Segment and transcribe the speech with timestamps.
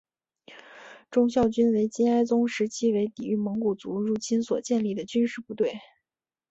[1.11, 5.75] 忠孝军为金哀宗时期为抵御蒙古族入侵所建立的军事部队。